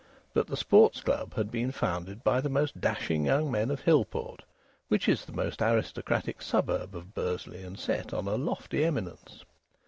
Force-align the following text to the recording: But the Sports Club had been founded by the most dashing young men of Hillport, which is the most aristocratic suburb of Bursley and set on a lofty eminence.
But 0.33 0.47
the 0.47 0.57
Sports 0.57 0.99
Club 1.01 1.35
had 1.35 1.51
been 1.51 1.71
founded 1.71 2.23
by 2.23 2.41
the 2.41 2.49
most 2.49 2.81
dashing 2.81 3.23
young 3.23 3.51
men 3.51 3.69
of 3.69 3.81
Hillport, 3.81 4.41
which 4.87 5.07
is 5.07 5.25
the 5.25 5.31
most 5.31 5.61
aristocratic 5.61 6.41
suburb 6.41 6.95
of 6.95 7.13
Bursley 7.13 7.61
and 7.61 7.77
set 7.77 8.11
on 8.11 8.27
a 8.27 8.33
lofty 8.35 8.83
eminence. 8.83 9.45